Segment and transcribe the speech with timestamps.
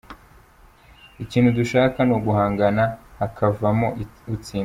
[1.23, 2.83] Ikintu dushaka ni uguhangana
[3.19, 3.87] hakavamo
[4.35, 4.59] utsinda.